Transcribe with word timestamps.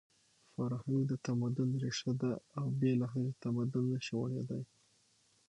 فرهنګ 0.53 1.01
د 1.07 1.13
تمدن 1.25 1.69
ریښه 1.83 2.11
ده 2.21 2.31
او 2.57 2.65
بې 2.79 2.91
له 3.01 3.05
هغې 3.13 3.37
تمدن 3.43 3.83
نشي 3.91 4.13
غوړېدی. 4.19 4.61